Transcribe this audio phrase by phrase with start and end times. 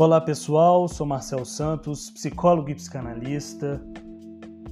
[0.00, 3.82] Olá pessoal, sou Marcel Santos, psicólogo e psicanalista,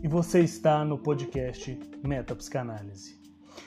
[0.01, 3.17] e você está no podcast Metapsicanálise.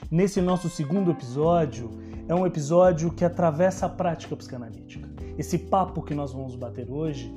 [0.10, 1.92] Nesse nosso segundo episódio,
[2.30, 5.10] é um episódio que atravessa a prática psicanalítica.
[5.38, 7.30] Esse papo que nós vamos bater hoje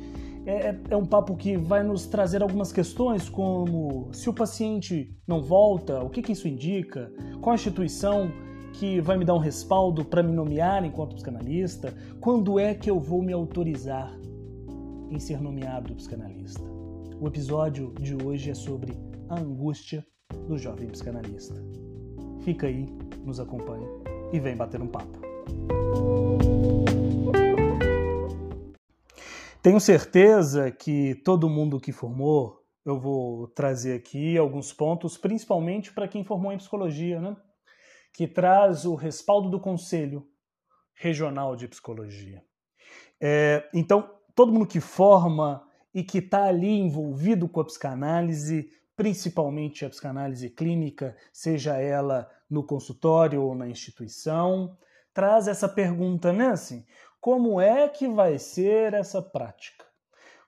[0.46, 5.12] é, é, é um papo que vai nos trazer algumas questões, como se o paciente
[5.26, 8.30] não volta, o que, que isso indica, qual a instituição
[8.72, 11.94] que vai me dar um respaldo para me nomear enquanto psicanalista?
[12.20, 14.12] Quando é que eu vou me autorizar
[15.10, 16.64] em ser nomeado psicanalista?
[17.20, 18.92] O episódio de hoje é sobre
[19.28, 20.04] a angústia
[20.48, 21.54] do jovem psicanalista.
[22.40, 22.88] Fica aí,
[23.24, 23.86] nos acompanhe
[24.32, 25.20] e vem bater um papo.
[29.62, 36.08] Tenho certeza que todo mundo que formou, eu vou trazer aqui alguns pontos, principalmente para
[36.08, 37.36] quem formou em psicologia, né?
[38.12, 40.26] Que traz o respaldo do Conselho
[40.94, 42.44] Regional de Psicologia.
[43.20, 49.84] É, então, todo mundo que forma e que está ali envolvido com a psicanálise, principalmente
[49.84, 54.76] a psicanálise clínica, seja ela no consultório ou na instituição,
[55.14, 56.48] traz essa pergunta, né?
[56.48, 56.84] Assim,
[57.20, 59.84] como é que vai ser essa prática?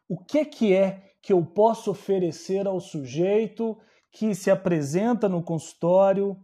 [0.09, 3.79] O que, que é que eu posso oferecer ao sujeito
[4.11, 6.37] que se apresenta no consultório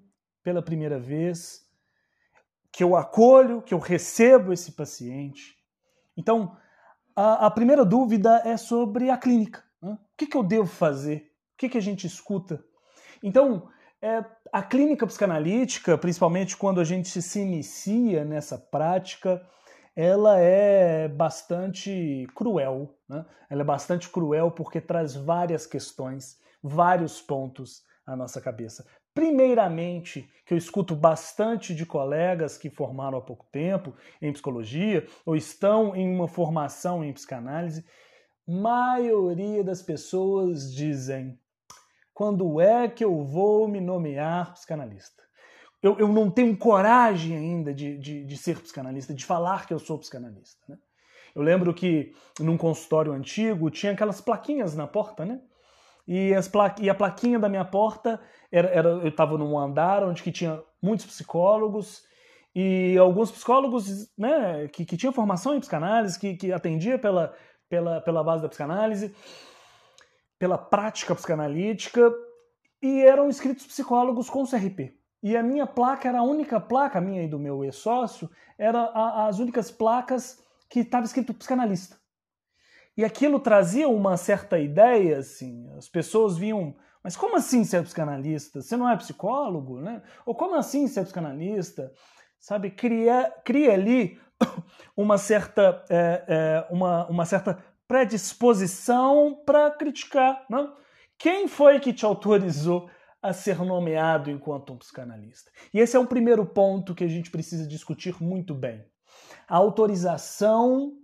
[0.43, 1.63] pela primeira vez,
[2.73, 5.57] que eu acolho, que eu recebo esse paciente.
[6.17, 6.57] Então,
[7.17, 9.63] a, a primeira dúvida é sobre a clínica.
[9.83, 9.93] Né?
[9.93, 11.33] O que, que, eu devo fazer?
[11.55, 12.65] O que, que a gente escuta?
[13.23, 13.69] Então,
[14.01, 19.47] é, a clínica psicanalítica, principalmente quando a gente se inicia nessa prática,
[19.95, 22.97] ela é bastante cruel.
[23.09, 23.25] Né?
[23.51, 28.87] Ela é bastante cruel porque traz várias questões, vários pontos à nossa cabeça.
[29.15, 35.37] Primeiramente, que eu escuto bastante de colegas que formaram há pouco tempo em psicologia ou
[35.37, 37.85] estão em uma formação em psicanálise,
[38.47, 41.39] maioria das pessoas dizem:
[42.13, 45.23] quando é que eu vou me nomear psicanalista?
[45.83, 49.79] Eu, eu não tenho coragem ainda de, de, de, ser psicanalista, de falar que eu
[49.79, 50.61] sou psicanalista.
[50.69, 50.77] Né?
[51.35, 55.41] Eu lembro que num consultório antigo tinha aquelas plaquinhas na porta, né?
[56.13, 56.75] E, pla...
[56.81, 60.61] e a plaquinha da minha porta era, era eu estava num andar onde que tinha
[60.83, 62.03] muitos psicólogos
[62.53, 67.33] e alguns psicólogos né, que, que tinham formação em psicanálise, que, que atendia pela,
[67.69, 69.15] pela, pela base da psicanálise,
[70.37, 72.13] pela prática psicanalítica,
[72.83, 74.93] e eram inscritos psicólogos com CRP.
[75.23, 78.29] E a minha placa era a única placa, a minha e do meu ex-sócio,
[78.59, 82.00] era a, as únicas placas que estava escrito psicanalista.
[82.97, 88.61] E aquilo trazia uma certa ideia, assim, as pessoas vinham, mas como assim ser psicanalista?
[88.61, 90.03] Você não é psicólogo, né?
[90.27, 91.93] Ou como assim ser psicanalista?
[92.39, 94.19] Sabe, cria, cria ali
[94.97, 100.71] uma certa, é, é, uma, uma certa predisposição para criticar, né?
[101.19, 102.89] Quem foi que te autorizou
[103.23, 105.51] a ser nomeado enquanto um psicanalista?
[105.73, 108.85] E esse é um primeiro ponto que a gente precisa discutir muito bem.
[109.47, 111.00] A autorização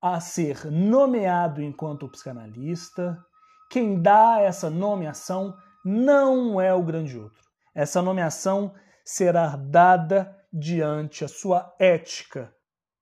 [0.00, 3.18] a ser nomeado enquanto psicanalista.
[3.70, 7.40] Quem dá essa nomeação não é o grande outro.
[7.74, 8.74] Essa nomeação
[9.04, 12.52] será dada diante a sua ética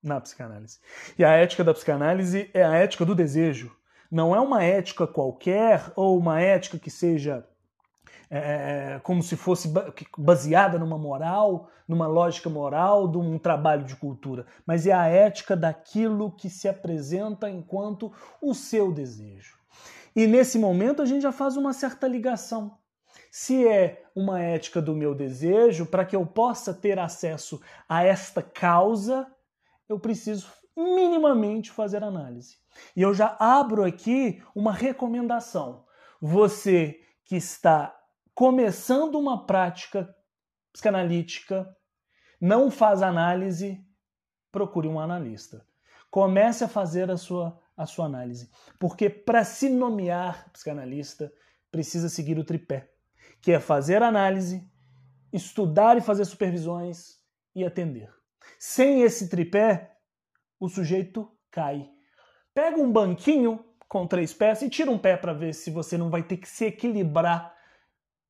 [0.03, 0.79] na psicanálise.
[1.19, 3.75] E a ética da psicanálise é a ética do desejo.
[4.11, 7.47] Não é uma ética qualquer ou uma ética que seja
[8.31, 8.39] é,
[8.97, 9.73] é, como se fosse
[10.17, 15.57] baseada numa moral, numa lógica moral, de um trabalho de cultura, mas é a ética
[15.57, 19.57] daquilo que se apresenta enquanto o seu desejo.
[20.15, 22.77] E nesse momento a gente já faz uma certa ligação.
[23.31, 28.43] Se é uma ética do meu desejo, para que eu possa ter acesso a esta
[28.43, 29.27] causa,
[29.89, 32.57] eu preciso minimamente fazer análise.
[32.95, 35.85] E eu já abro aqui uma recomendação.
[36.21, 37.98] Você que está
[38.39, 40.15] começando uma prática
[40.73, 41.77] psicanalítica,
[42.41, 43.85] não faz análise,
[44.53, 45.67] procure um analista.
[46.09, 48.49] Comece a fazer a sua, a sua análise.
[48.79, 51.33] Porque para se nomear psicanalista,
[51.69, 52.89] precisa seguir o tripé,
[53.43, 54.65] que é fazer análise,
[55.33, 57.21] estudar e fazer supervisões
[57.57, 58.09] e atender.
[58.57, 59.97] Sem esse tripé,
[60.61, 61.91] o sujeito cai.
[62.55, 66.09] Pega um banquinho com três pés e tira um pé para ver se você não
[66.09, 67.58] vai ter que se equilibrar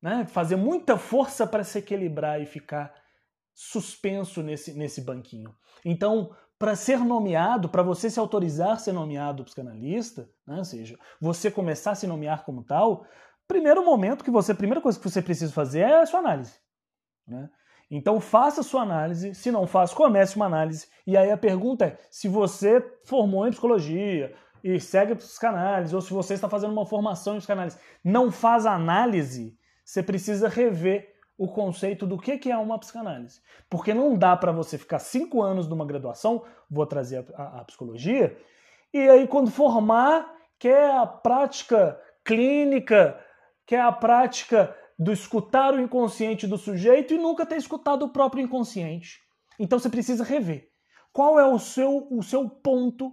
[0.01, 0.27] né?
[0.27, 2.95] fazer muita força para se equilibrar e ficar
[3.55, 5.55] suspenso nesse, nesse banquinho.
[5.85, 10.59] Então, para ser nomeado, para você se autorizar a ser nomeado psicanalista, né?
[10.59, 13.05] ou seja, você começar a se nomear como tal,
[13.47, 16.55] primeiro momento que você, a primeira coisa que você precisa fazer é a sua análise.
[17.27, 17.49] Né?
[17.91, 20.89] Então faça sua análise, se não faz, comece uma análise.
[21.07, 26.13] E aí a pergunta é: se você formou em psicologia e segue psicanálise, ou se
[26.13, 29.57] você está fazendo uma formação em psicanálise, não faz análise,
[29.89, 33.41] você precisa rever o conceito do que é uma psicanálise.
[33.71, 37.65] Porque não dá para você ficar cinco anos numa graduação, vou trazer a, a, a
[37.65, 38.39] psicologia,
[38.93, 43.19] e aí quando formar, quer a prática clínica,
[43.65, 48.45] quer a prática do escutar o inconsciente do sujeito e nunca ter escutado o próprio
[48.45, 49.23] inconsciente.
[49.59, 50.69] Então você precisa rever.
[51.11, 53.11] Qual é o seu, o seu ponto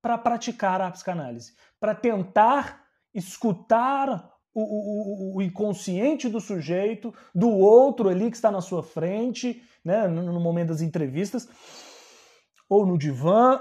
[0.00, 1.54] para praticar a psicanálise?
[1.78, 8.60] Para tentar escutar o, o, o, inconsciente do sujeito, do outro ali que está na
[8.60, 11.48] sua frente, né, no, no momento das entrevistas,
[12.68, 13.60] ou no divã.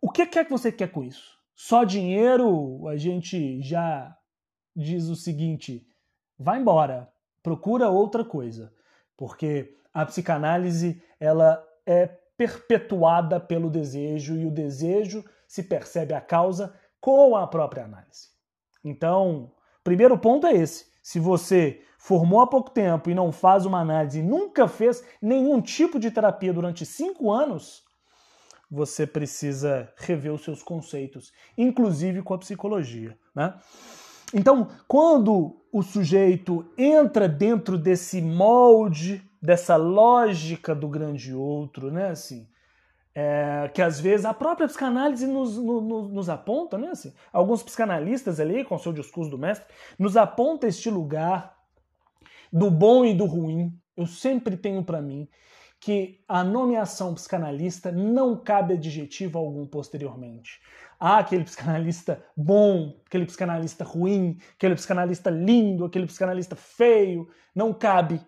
[0.00, 1.38] O que é que você quer com isso?
[1.54, 2.86] Só dinheiro?
[2.88, 4.16] A gente já
[4.74, 5.86] diz o seguinte:
[6.38, 7.12] vai embora,
[7.42, 8.72] procura outra coisa,
[9.16, 12.06] porque a psicanálise ela é
[12.36, 18.28] perpetuada pelo desejo e o desejo se percebe a causa com a própria análise.
[18.84, 20.86] Então, primeiro ponto é esse.
[21.02, 25.98] Se você formou há pouco tempo e não faz uma análise, nunca fez nenhum tipo
[25.98, 27.82] de terapia durante cinco anos,
[28.70, 33.18] você precisa rever os seus conceitos, inclusive com a psicologia.
[33.34, 33.54] Né?
[34.34, 42.46] Então, quando o sujeito entra dentro desse molde, dessa lógica do grande outro, né, assim,
[43.20, 48.64] é, que às vezes a própria psicanálise nos, nos, aponta, né, assim, alguns psicanalistas ali,
[48.64, 49.66] com o seu discurso do mestre,
[49.98, 51.52] nos aponta este lugar
[52.52, 53.76] do bom e do ruim.
[53.96, 55.28] Eu sempre tenho para mim
[55.80, 60.60] que a nomeação psicanalista não cabe adjetivo algum posteriormente.
[61.00, 67.28] Ah, aquele psicanalista bom, aquele psicanalista ruim, aquele psicanalista lindo, aquele psicanalista feio.
[67.52, 68.24] Não cabe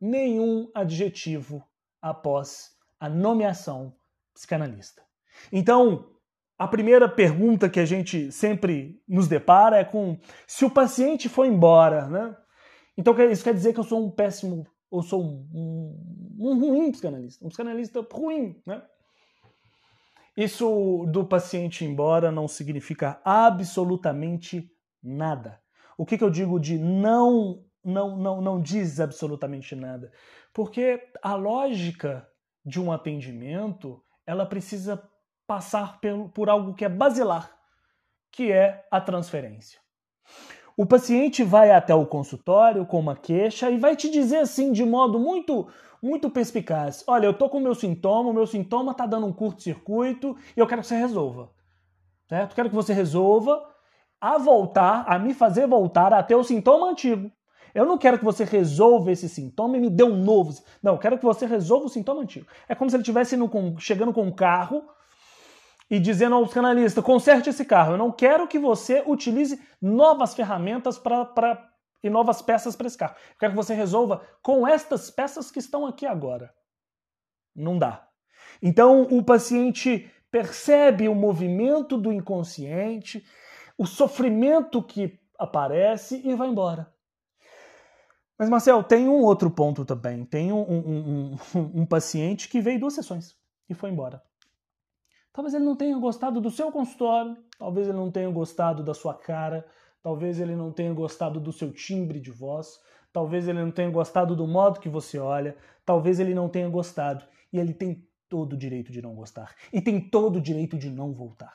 [0.00, 1.64] nenhum adjetivo
[2.02, 3.94] após a nomeação
[4.34, 5.02] psicanalista.
[5.52, 6.10] Então,
[6.58, 11.48] a primeira pergunta que a gente sempre nos depara é com se o paciente foi
[11.48, 12.36] embora, né?
[12.96, 16.92] Então isso quer dizer que eu sou um péssimo, ou sou um, um, um ruim
[16.92, 18.82] psicanalista, um psicanalista ruim, né?
[20.36, 24.68] Isso do paciente embora não significa absolutamente
[25.02, 25.60] nada.
[25.96, 30.12] O que, que eu digo de não, não, não, não diz absolutamente nada?
[30.52, 32.28] Porque a lógica
[32.64, 35.02] de um atendimento ela precisa
[35.46, 36.00] passar
[36.32, 37.50] por, algo que é basilar,
[38.32, 39.78] que é a transferência.
[40.76, 44.84] O paciente vai até o consultório com uma queixa e vai te dizer assim de
[44.84, 45.68] modo muito
[46.02, 47.02] muito perspicaz.
[47.06, 50.66] Olha, eu tô com meu sintoma, o meu sintoma tá dando um curto-circuito e eu
[50.66, 51.50] quero que você resolva.
[52.28, 52.54] Certo?
[52.54, 53.66] Quero que você resolva
[54.20, 57.30] a voltar, a me fazer voltar até o sintoma antigo.
[57.74, 60.54] Eu não quero que você resolva esse sintoma e me dê um novo.
[60.80, 62.46] Não, eu quero que você resolva o sintoma antigo.
[62.68, 63.36] É como se ele estivesse
[63.78, 64.88] chegando com um carro
[65.90, 67.94] e dizendo ao canalista: conserte esse carro.
[67.94, 71.68] Eu não quero que você utilize novas ferramentas para
[72.02, 73.16] e novas peças para esse carro.
[73.30, 76.54] Eu quero que você resolva com estas peças que estão aqui agora.
[77.56, 78.06] Não dá.
[78.62, 83.24] Então o paciente percebe o movimento do inconsciente,
[83.78, 86.93] o sofrimento que aparece e vai embora.
[88.38, 90.24] Mas, Marcel, tem um outro ponto também.
[90.24, 93.36] Tem um, um, um, um, paciente que veio duas sessões
[93.68, 94.22] e foi embora.
[95.32, 99.14] Talvez ele não tenha gostado do seu consultório, talvez ele não tenha gostado da sua
[99.14, 99.66] cara,
[100.02, 102.80] talvez ele não tenha gostado do seu timbre de voz,
[103.12, 107.24] talvez ele não tenha gostado do modo que você olha, talvez ele não tenha gostado.
[107.52, 109.54] E ele tem todo o direito de não gostar.
[109.72, 111.54] E tem todo o direito de não voltar.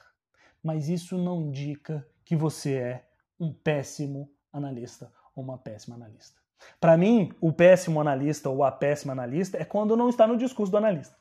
[0.63, 3.09] Mas isso não indica que você é
[3.39, 6.39] um péssimo analista ou uma péssima analista.
[6.79, 10.71] Para mim, o péssimo analista ou a péssima analista é quando não está no discurso
[10.71, 11.15] do analista.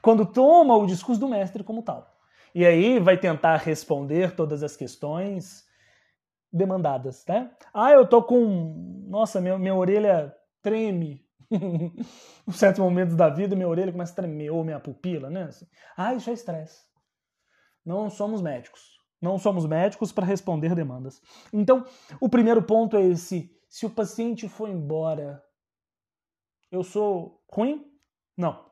[0.00, 2.12] Quando toma o discurso do mestre como tal.
[2.54, 5.64] E aí vai tentar responder todas as questões
[6.52, 7.50] demandadas, né?
[7.72, 9.06] Ah, eu tô com.
[9.08, 11.24] Nossa, minha, minha orelha treme.
[11.50, 15.44] em certos momentos da vida, minha orelha começa a tremer, ou minha pupila, né?
[15.44, 15.66] Assim.
[15.96, 16.82] Ah, isso é estresse.
[17.84, 18.98] Não somos médicos.
[19.20, 21.22] Não somos médicos para responder demandas.
[21.52, 21.84] Então,
[22.20, 25.42] o primeiro ponto é esse: se o paciente for embora,
[26.70, 27.82] eu sou ruim?
[28.36, 28.66] Não.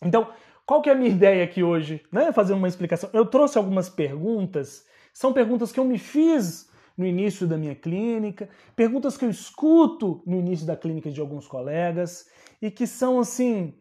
[0.00, 0.32] Então,
[0.64, 2.00] qual que é a minha ideia aqui hoje?
[2.12, 2.30] Né?
[2.30, 3.10] Fazer uma explicação.
[3.12, 8.48] Eu trouxe algumas perguntas, são perguntas que eu me fiz no início da minha clínica,
[8.76, 12.30] perguntas que eu escuto no início da clínica de alguns colegas
[12.62, 13.74] e que são assim.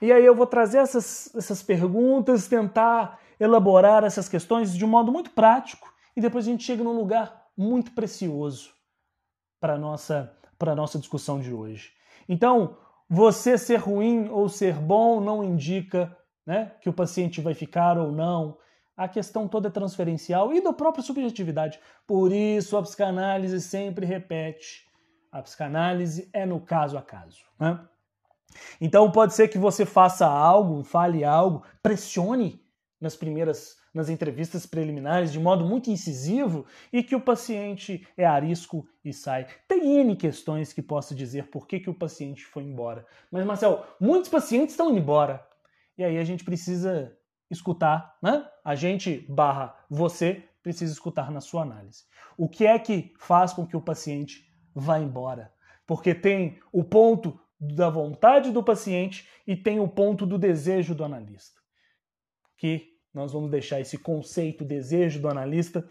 [0.00, 5.10] E aí eu vou trazer essas, essas perguntas, tentar elaborar essas questões de um modo
[5.10, 8.78] muito prático e depois a gente chega num lugar muito precioso
[9.60, 10.32] para nossa,
[10.74, 11.92] nossa discussão de hoje.
[12.28, 12.76] Então,
[13.12, 18.12] Você ser ruim ou ser bom não indica né, que o paciente vai ficar ou
[18.12, 18.56] não.
[18.96, 21.80] A questão toda é transferencial e da própria subjetividade.
[22.06, 24.86] Por isso, a psicanálise sempre repete:
[25.32, 27.44] a psicanálise é no caso a caso.
[27.58, 27.80] Né?
[28.80, 32.64] Então, pode ser que você faça algo, fale algo, pressione
[33.00, 38.86] nas primeiras nas entrevistas preliminares de modo muito incisivo e que o paciente é arisco
[39.04, 39.46] e sai.
[39.66, 43.04] Tem N questões que posso dizer por que, que o paciente foi embora.
[43.30, 45.44] Mas, Marcel, muitos pacientes estão indo embora.
[45.98, 47.16] E aí a gente precisa
[47.50, 48.48] escutar, né?
[48.64, 52.04] A gente barra você precisa escutar na sua análise.
[52.36, 55.52] O que é que faz com que o paciente vá embora?
[55.86, 61.04] Porque tem o ponto da vontade do paciente e tem o ponto do desejo do
[61.04, 61.60] analista.
[62.56, 65.88] Que nós vamos deixar esse conceito, desejo do analista,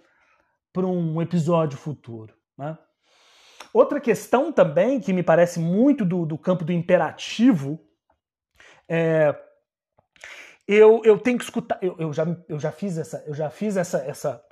[0.72, 2.34] para um episódio futuro.
[2.58, 2.78] Né?
[3.74, 7.80] Outra questão também que me parece muito do, do campo do imperativo
[8.88, 9.36] é
[10.68, 11.80] eu, eu tenho que escutar.
[11.82, 14.46] Eu, eu, já, eu já fiz essa, eu já fiz essa, essa,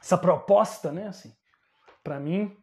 [0.00, 1.08] essa proposta, né?
[1.08, 1.34] Assim,
[2.04, 2.56] para mim,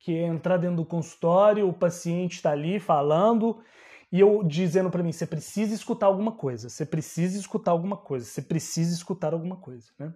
[0.00, 3.62] que é entrar dentro do consultório, o paciente está ali falando
[4.12, 8.26] e eu dizendo para mim, você precisa escutar alguma coisa, você precisa escutar alguma coisa,
[8.26, 10.14] você precisa escutar alguma coisa, né?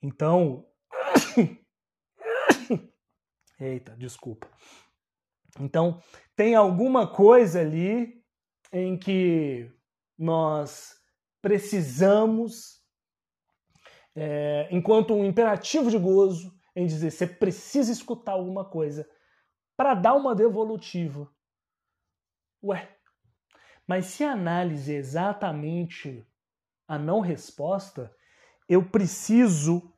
[0.00, 0.64] Então,
[3.58, 4.48] eita, desculpa.
[5.58, 6.00] Então,
[6.36, 8.24] tem alguma coisa ali
[8.72, 9.72] em que
[10.16, 10.94] nós
[11.42, 12.80] precisamos,
[14.14, 19.08] é, enquanto um imperativo de gozo, em dizer você precisa escutar alguma coisa
[19.76, 21.28] para dar uma devolutiva.
[22.62, 22.95] Ué,
[23.86, 26.26] mas se a análise é exatamente
[26.88, 28.12] a não resposta,
[28.68, 29.92] eu preciso,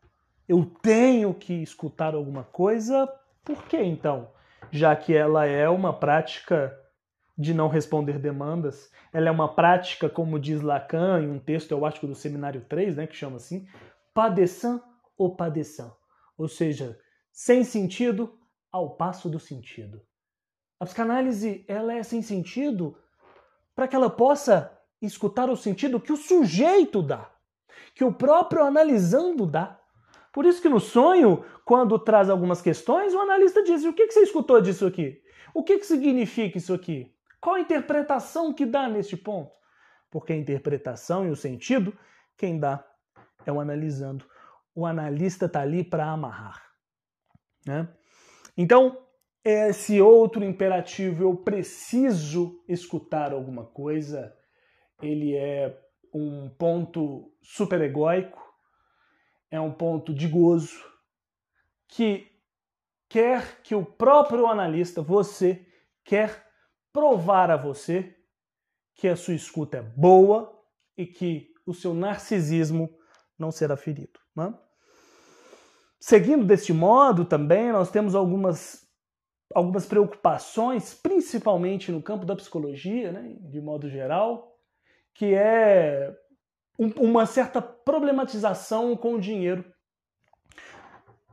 [0.49, 3.09] eu tenho que escutar alguma coisa,
[3.45, 4.31] por que então?
[4.71, 6.77] Já que ela é uma prática
[7.37, 11.87] de não responder demandas, ela é uma prática, como diz Lacan em um texto, eu
[11.87, 13.67] acho que do Seminário 3, né, que chama assim,
[14.13, 14.83] padecant
[15.17, 15.93] ou padecant,
[16.37, 16.99] ou seja,
[17.33, 18.37] sem sentido
[18.71, 20.03] ao passo do sentido.
[20.81, 22.97] A psicanálise ela é sem sentido
[23.79, 27.31] para que ela possa escutar o sentido que o sujeito dá,
[27.95, 29.79] que o próprio analisando dá.
[30.33, 34.23] Por isso que no sonho, quando traz algumas questões, o analista diz: o que, você
[34.23, 35.23] escutou disso aqui?
[35.55, 37.15] O que, que significa isso aqui?
[37.41, 39.53] Qual a interpretação que dá neste ponto?
[40.11, 41.97] Porque a interpretação e o sentido,
[42.37, 42.85] quem dá
[43.47, 44.25] é o analisando.
[44.75, 46.65] O analista está ali para amarrar.
[47.65, 47.89] Né?
[48.57, 48.99] Então,
[49.45, 54.35] esse outro imperativo, eu preciso escutar alguma coisa,
[55.01, 55.79] ele é
[56.13, 58.43] um ponto superegóico,
[59.51, 60.79] é um ponto de gozo,
[61.89, 62.27] que
[63.09, 65.67] quer que o próprio analista, você,
[66.05, 66.47] quer
[66.93, 68.17] provar a você
[68.95, 70.53] que a sua escuta é boa
[70.97, 72.91] e que o seu narcisismo
[73.39, 74.19] não será ferido.
[74.35, 74.53] Né?
[76.01, 78.88] Seguindo deste modo, também nós temos algumas
[79.55, 84.55] algumas preocupações, principalmente no campo da psicologia, né, de modo geral,
[85.15, 86.15] que é
[86.79, 89.65] um, uma certa problematização com o dinheiro.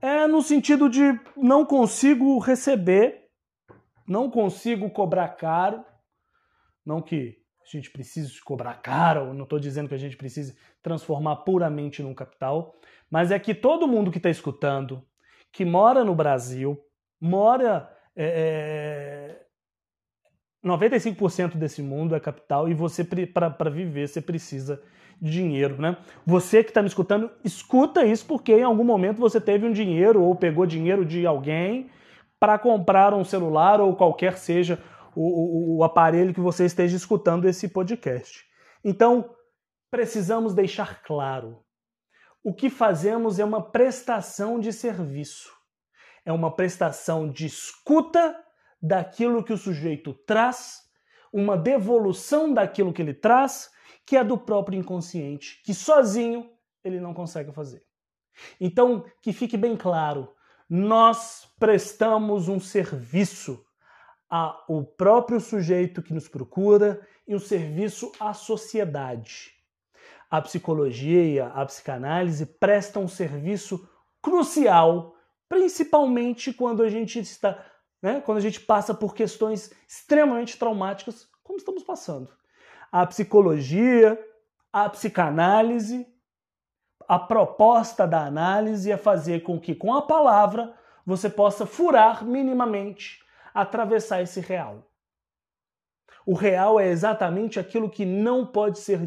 [0.02, 3.30] É no sentido de não consigo receber,
[4.08, 5.84] não consigo cobrar caro,
[6.86, 11.38] não que a gente precise cobrar caro, não estou dizendo que a gente precise transformar
[11.38, 12.76] puramente num capital,
[13.10, 15.04] mas é que todo mundo que está escutando,
[15.52, 16.80] que mora no Brasil,
[17.20, 19.36] mora é,
[20.66, 24.82] 95% é, desse mundo é capital e você, para viver, você precisa
[25.22, 25.98] de dinheiro, né?
[26.26, 30.22] Você que está me escutando, escuta isso porque em algum momento você teve um dinheiro
[30.22, 31.90] ou pegou dinheiro de alguém
[32.40, 34.82] para comprar um celular ou qualquer seja
[35.16, 38.44] o, o, o aparelho que você esteja escutando esse podcast.
[38.84, 39.30] Então,
[39.90, 41.60] precisamos deixar claro:
[42.44, 45.56] o que fazemos é uma prestação de serviço
[46.26, 48.36] é uma prestação de escuta
[48.82, 50.82] daquilo que o sujeito traz,
[51.32, 53.70] uma devolução daquilo que ele traz,
[54.06, 56.50] que é do próprio inconsciente, que sozinho
[56.84, 57.84] ele não consegue fazer.
[58.60, 60.34] Então, que fique bem claro,
[60.70, 63.64] nós prestamos um serviço
[64.30, 69.52] ao próprio sujeito que nos procura e um serviço à sociedade.
[70.30, 73.88] A psicologia a psicanálise prestam um serviço
[74.22, 75.15] crucial
[75.48, 77.64] principalmente quando a gente está,
[78.02, 82.32] né, quando a gente passa por questões extremamente traumáticas, como estamos passando.
[82.92, 84.20] A psicologia,
[84.72, 86.08] a psicanálise,
[87.08, 90.74] a proposta da análise é fazer com que com a palavra
[91.06, 93.24] você possa furar minimamente,
[93.54, 94.90] atravessar esse real.
[96.26, 99.00] O real é exatamente aquilo que não pode ser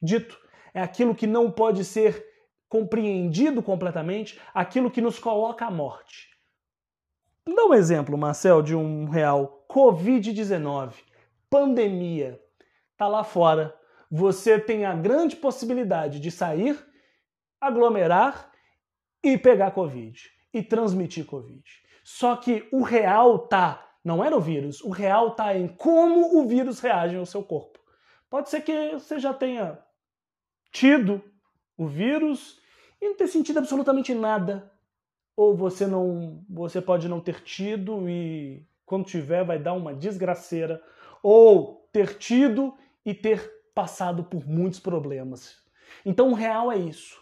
[0.00, 0.38] dito,
[0.72, 2.24] é aquilo que não pode ser
[2.72, 6.30] compreendido completamente, aquilo que nos coloca à morte.
[7.46, 9.66] Dá um exemplo, Marcel, de um real.
[9.68, 10.94] Covid-19,
[11.50, 12.40] pandemia.
[12.96, 13.78] Tá lá fora.
[14.10, 16.82] Você tem a grande possibilidade de sair,
[17.60, 18.50] aglomerar
[19.22, 21.62] e pegar Covid e transmitir Covid.
[22.02, 26.46] Só que o real tá, não é no vírus, o real tá em como o
[26.46, 27.78] vírus reage ao seu corpo.
[28.30, 29.78] Pode ser que você já tenha
[30.70, 31.22] tido
[31.76, 32.61] o vírus
[33.02, 34.70] e não ter sentido absolutamente nada.
[35.36, 40.80] Ou você não, você pode não ter tido e quando tiver vai dar uma desgraceira,
[41.22, 45.60] ou ter tido e ter passado por muitos problemas.
[46.04, 47.20] Então o real é isso,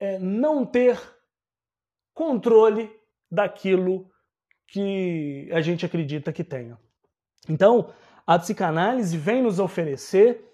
[0.00, 0.98] é não ter
[2.14, 2.90] controle
[3.30, 4.10] daquilo
[4.66, 6.78] que a gente acredita que tenha.
[7.48, 7.92] Então,
[8.26, 10.47] a psicanálise vem nos oferecer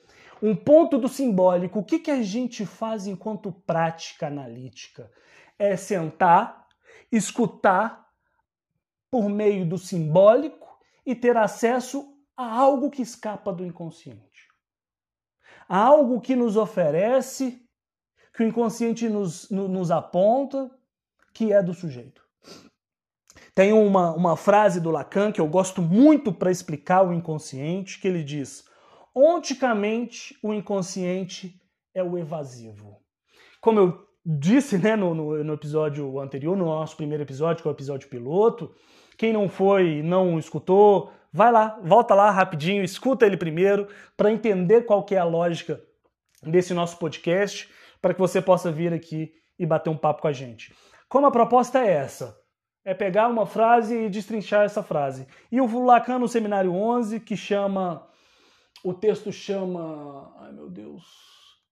[0.46, 1.78] um ponto do simbólico.
[1.78, 5.10] O que, que a gente faz enquanto prática analítica?
[5.58, 6.68] É sentar,
[7.10, 8.06] escutar
[9.10, 14.50] por meio do simbólico e ter acesso a algo que escapa do inconsciente.
[15.66, 17.66] A algo que nos oferece,
[18.34, 20.70] que o inconsciente nos, nos aponta,
[21.32, 22.22] que é do sujeito.
[23.54, 28.06] Tem uma, uma frase do Lacan que eu gosto muito para explicar o inconsciente, que
[28.06, 28.68] ele diz:
[29.14, 31.60] onticamente o inconsciente
[31.94, 33.00] é o evasivo.
[33.60, 37.70] Como eu disse né, no, no, no, episódio anterior, no nosso primeiro episódio, que é
[37.70, 38.74] o episódio piloto,
[39.16, 44.82] quem não foi, não escutou, vai lá, volta lá rapidinho, escuta ele primeiro, para entender
[44.82, 45.80] qual que é a lógica
[46.42, 47.68] desse nosso podcast,
[48.00, 50.74] para que você possa vir aqui e bater um papo com a gente.
[51.08, 52.36] Como a proposta é essa?
[52.84, 55.26] É pegar uma frase e destrinchar essa frase.
[55.50, 58.06] E o Lacan no Seminário 11, que chama.
[58.84, 60.34] O texto chama.
[60.40, 61.02] Ai meu Deus.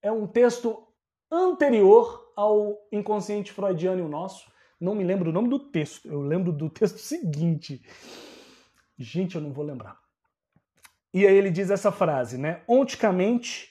[0.01, 0.89] É um texto
[1.31, 4.51] anterior ao inconsciente freudiano e o nosso.
[4.81, 7.83] Não me lembro o nome do texto, eu lembro do texto seguinte.
[8.99, 9.99] Gente, eu não vou lembrar.
[11.13, 12.63] E aí ele diz essa frase, né?
[12.67, 13.69] Onticamente,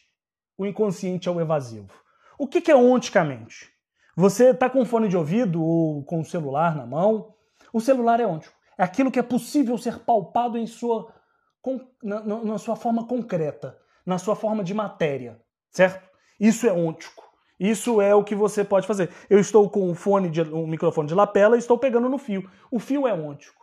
[0.56, 1.92] o inconsciente é o evasivo.
[2.38, 3.72] O que, que é onticamente?
[4.16, 7.34] Você está com fone de ouvido ou com o celular na mão.
[7.74, 8.48] O celular é onde?
[8.78, 11.12] É aquilo que é possível ser palpado em sua,
[12.04, 16.10] na, na sua forma concreta, na sua forma de matéria, certo?
[16.40, 17.24] Isso é ôntico.
[17.60, 19.12] Isso é o que você pode fazer.
[19.30, 22.50] Eu estou com um fone de, um microfone de lapela e estou pegando no fio.
[22.72, 23.62] O fio é ôntico.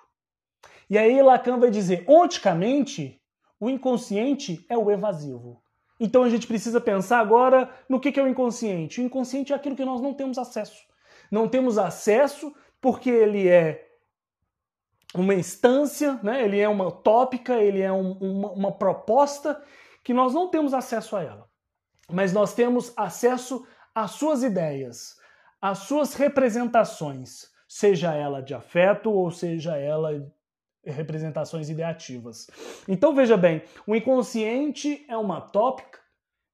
[0.89, 3.21] E aí Lacan vai dizer, onticamente,
[3.59, 5.61] o inconsciente é o evasivo.
[5.99, 9.01] Então a gente precisa pensar agora no que é o inconsciente.
[9.01, 10.81] O inconsciente é aquilo que nós não temos acesso.
[11.31, 13.88] Não temos acesso porque ele é
[15.15, 16.45] uma instância, né?
[16.45, 19.63] ele é uma tópica, ele é um, uma, uma proposta
[20.05, 21.49] que nós não temos acesso a ela.
[22.11, 25.17] Mas nós temos acesso às suas ideias,
[25.61, 30.31] às suas representações, seja ela de afeto ou seja ela
[30.85, 32.47] representações ideativas.
[32.87, 35.99] Então veja bem, o inconsciente é uma tópica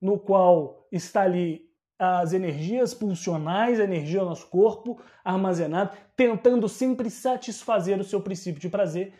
[0.00, 1.62] no qual está ali
[1.98, 8.60] as energias pulsionais, a energia do nosso corpo armazenada, tentando sempre satisfazer o seu princípio
[8.60, 9.12] de prazer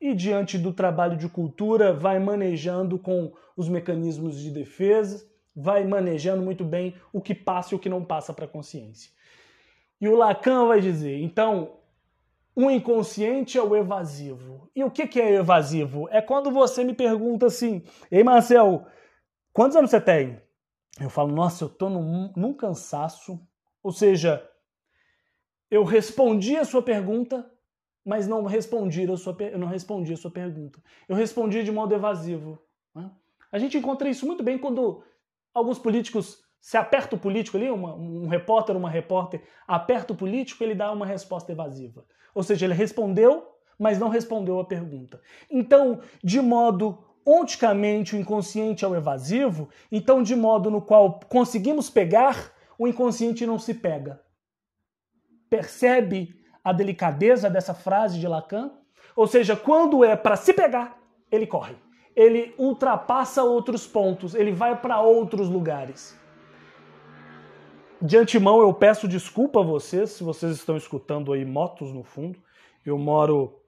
[0.00, 6.42] e diante do trabalho de cultura vai manejando com os mecanismos de defesa, vai manejando
[6.42, 9.10] muito bem o que passa e o que não passa para a consciência.
[10.00, 11.78] E o Lacan vai dizer, então,
[12.54, 14.70] o inconsciente é o evasivo.
[14.74, 16.08] E o que, que é evasivo?
[16.10, 18.86] É quando você me pergunta assim: Ei, Marcel,
[19.52, 20.40] quantos anos você tem?
[21.00, 23.40] Eu falo, nossa, eu tô num, num cansaço.
[23.82, 24.48] Ou seja,
[25.70, 27.50] eu respondi a sua pergunta,
[28.04, 30.82] mas não respondi a sua, eu não respondi a sua pergunta.
[31.08, 32.58] Eu respondi de modo evasivo.
[32.94, 33.10] Né?
[33.52, 35.02] A gente encontra isso muito bem quando
[35.52, 40.64] alguns políticos se aperta o político ali, uma, um repórter, uma repórter, aperta o político,
[40.64, 42.04] ele dá uma resposta evasiva.
[42.34, 43.46] Ou seja, ele respondeu,
[43.78, 45.20] mas não respondeu a pergunta.
[45.50, 51.90] Então, de modo onticamente o inconsciente é o evasivo, então de modo no qual conseguimos
[51.90, 54.22] pegar, o inconsciente não se pega.
[55.50, 58.70] Percebe a delicadeza dessa frase de Lacan?
[59.16, 60.98] Ou seja, quando é para se pegar,
[61.30, 61.74] ele corre.
[62.14, 66.18] Ele ultrapassa outros pontos, ele vai para outros lugares.
[68.00, 72.38] De antemão, eu peço desculpa a vocês, se vocês estão escutando aí motos no fundo.
[72.84, 73.58] Eu moro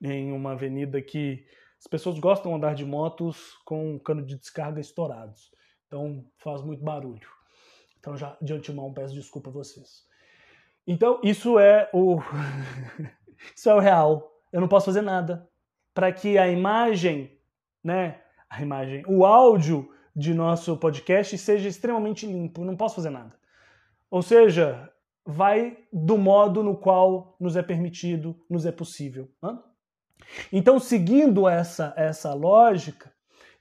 [0.00, 1.44] em uma avenida que
[1.78, 5.50] as pessoas gostam de andar de motos com cano de descarga estourados.
[5.86, 7.28] Então, faz muito barulho.
[7.98, 10.06] Então, já de antemão, peço desculpa a vocês.
[10.86, 12.18] Então, isso é o.
[13.54, 14.32] isso é o real.
[14.52, 15.48] Eu não posso fazer nada
[15.94, 17.38] para que a imagem,
[17.82, 23.36] né, a imagem, o áudio de nosso podcast seja extremamente limpo, não posso fazer nada.
[24.10, 24.92] Ou seja,
[25.24, 29.30] vai do modo no qual nos é permitido, nos é possível.
[29.42, 29.58] Né?
[30.52, 33.12] Então, seguindo essa, essa lógica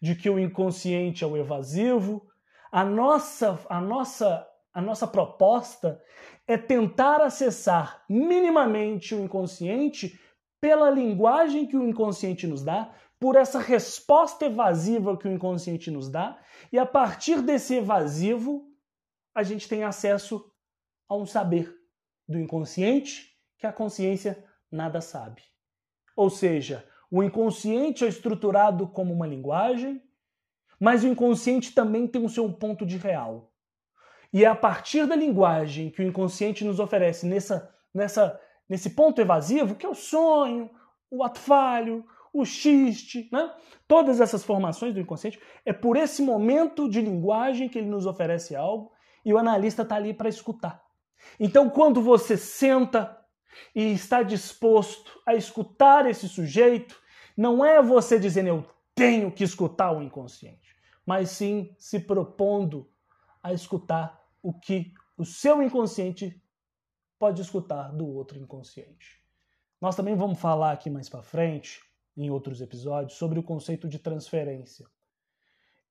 [0.01, 2.27] de que o inconsciente é o evasivo,
[2.71, 6.01] a nossa, a nossa, a nossa proposta
[6.47, 10.19] é tentar acessar minimamente o inconsciente
[10.61, 16.09] pela linguagem que o inconsciente nos dá, por essa resposta evasiva que o inconsciente nos
[16.09, 16.39] dá,
[16.71, 18.67] e a partir desse evasivo,
[19.33, 20.51] a gente tem acesso
[21.09, 21.75] a um saber
[22.27, 25.41] do inconsciente que a consciência nada sabe.
[26.17, 30.01] Ou seja, o inconsciente é estruturado como uma linguagem,
[30.79, 33.53] mas o inconsciente também tem o seu ponto de real.
[34.33, 39.21] E é a partir da linguagem que o inconsciente nos oferece nessa, nessa, nesse ponto
[39.21, 40.71] evasivo, que é o sonho,
[41.09, 42.03] o ato falho,
[42.33, 43.53] o xiste, né?
[43.87, 48.55] todas essas formações do inconsciente, é por esse momento de linguagem que ele nos oferece
[48.55, 48.91] algo
[49.23, 50.83] e o analista está ali para escutar.
[51.39, 53.16] Então, quando você senta
[53.75, 56.99] e está disposto a escutar esse sujeito,
[57.35, 58.65] não é você dizendo eu
[58.95, 62.89] tenho que escutar o inconsciente, mas sim se propondo
[63.43, 66.41] a escutar o que o seu inconsciente
[67.19, 69.21] pode escutar do outro inconsciente.
[69.79, 71.81] Nós também vamos falar aqui mais para frente,
[72.15, 74.87] em outros episódios, sobre o conceito de transferência.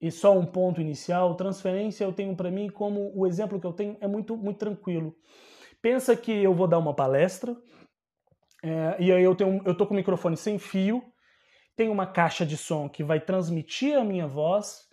[0.00, 3.72] E só um ponto inicial, transferência eu tenho para mim como o exemplo que eu
[3.72, 5.16] tenho é muito muito tranquilo.
[5.80, 7.56] Pensa que eu vou dar uma palestra
[8.62, 11.02] é, e aí eu tenho eu tô com o microfone sem fio,
[11.76, 14.88] tem uma caixa de som que vai transmitir a minha voz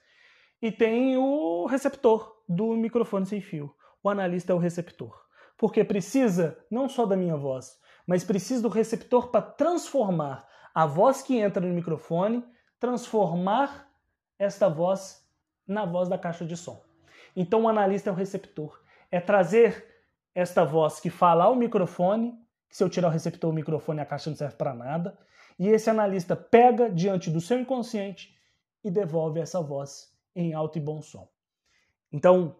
[0.61, 3.73] e tem o receptor do microfone sem fio.
[4.03, 5.17] O analista é o receptor,
[5.57, 11.21] porque precisa não só da minha voz, mas precisa do receptor para transformar a voz
[11.21, 12.43] que entra no microfone,
[12.79, 13.89] transformar
[14.37, 15.25] esta voz
[15.65, 16.83] na voz da caixa de som.
[17.35, 18.81] Então o analista é o receptor.
[19.09, 19.92] É trazer
[20.33, 22.33] esta voz que fala ao microfone,
[22.69, 25.17] que se eu tirar o receptor, o microfone a caixa não serve para nada,
[25.59, 28.35] e esse analista pega diante do seu inconsciente
[28.83, 31.29] e devolve essa voz em alto e bom som.
[32.11, 32.59] Então,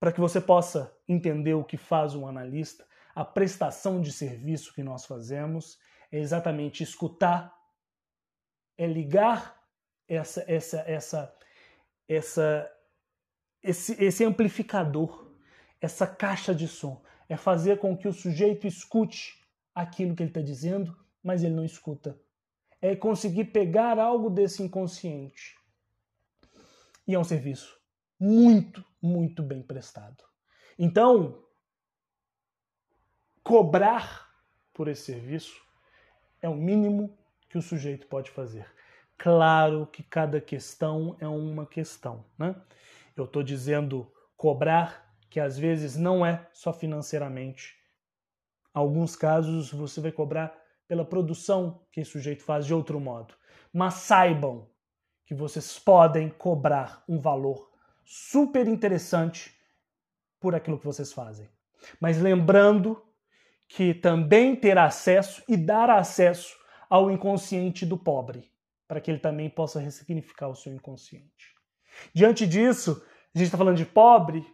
[0.00, 4.82] para que você possa entender o que faz um analista, a prestação de serviço que
[4.82, 5.78] nós fazemos
[6.10, 7.54] é exatamente escutar,
[8.76, 9.62] é ligar
[10.08, 11.36] essa, essa, essa,
[12.08, 12.70] essa,
[13.62, 15.21] esse, esse amplificador,
[15.82, 17.02] essa caixa de som.
[17.28, 19.42] É fazer com que o sujeito escute
[19.74, 22.18] aquilo que ele está dizendo, mas ele não escuta.
[22.80, 25.56] É conseguir pegar algo desse inconsciente.
[27.06, 27.80] E é um serviço
[28.18, 30.22] muito, muito bem prestado.
[30.78, 31.42] Então,
[33.42, 34.30] cobrar
[34.72, 35.60] por esse serviço
[36.40, 37.18] é o mínimo
[37.48, 38.66] que o sujeito pode fazer.
[39.18, 42.54] Claro que cada questão é uma questão, né?
[43.16, 47.74] Eu estou dizendo cobrar, que às vezes não é só financeiramente.
[48.74, 50.54] Alguns casos você vai cobrar
[50.86, 53.32] pela produção que esse sujeito faz de outro modo.
[53.72, 54.68] Mas saibam
[55.24, 57.72] que vocês podem cobrar um valor
[58.04, 59.58] super interessante
[60.38, 61.48] por aquilo que vocês fazem.
[61.98, 63.02] Mas lembrando
[63.66, 66.54] que também ter acesso e dar acesso
[66.90, 68.52] ao inconsciente do pobre
[68.86, 71.54] para que ele também possa ressignificar o seu inconsciente.
[72.14, 73.02] Diante disso,
[73.34, 74.44] a gente está falando de pobre,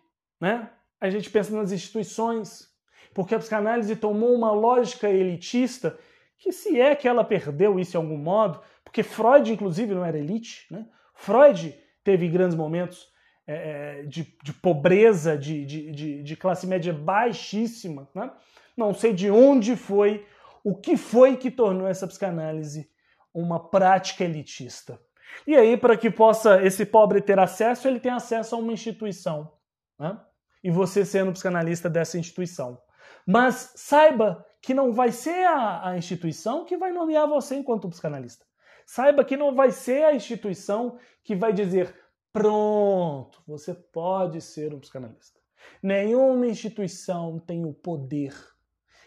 [0.40, 0.70] né?
[1.01, 2.68] A gente pensa nas instituições,
[3.14, 5.98] porque a psicanálise tomou uma lógica elitista
[6.37, 10.18] que se é que ela perdeu isso em algum modo, porque Freud, inclusive, não era
[10.18, 10.87] elite, né?
[11.14, 13.09] Freud teve grandes momentos
[13.46, 18.31] é, é de, de, pobreza, de, de, de, classe média baixíssima, né?
[18.77, 20.24] Não sei de onde foi,
[20.62, 22.88] o que foi que tornou essa psicanálise
[23.35, 25.01] uma prática elitista.
[25.46, 29.53] E aí, para que possa esse pobre ter acesso, ele tem acesso a uma instituição.
[29.98, 30.18] Né?
[30.62, 32.80] E você sendo psicanalista dessa instituição.
[33.26, 38.44] Mas saiba que não vai ser a, a instituição que vai nomear você enquanto psicanalista.
[38.86, 41.94] Saiba que não vai ser a instituição que vai dizer:
[42.32, 45.38] pronto, você pode ser um psicanalista.
[45.82, 48.34] Nenhuma instituição tem o poder,